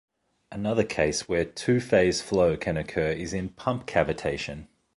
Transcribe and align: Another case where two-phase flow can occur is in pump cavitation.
Another 0.51 0.83
case 0.83 1.29
where 1.29 1.45
two-phase 1.45 2.21
flow 2.21 2.57
can 2.57 2.75
occur 2.75 3.11
is 3.11 3.33
in 3.33 3.49
pump 3.49 3.85
cavitation. 3.85 4.65